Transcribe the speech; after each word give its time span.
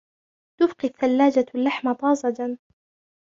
تبقي 0.59 0.87
الثلاجة 0.87 1.45
اللحم 1.55 1.93
طازجا. 1.93 2.57